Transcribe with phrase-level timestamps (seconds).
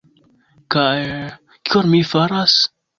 [0.77, 0.97] Kaj...
[1.69, 2.63] kion mi faras?